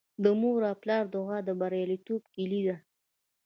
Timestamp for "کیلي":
2.33-2.61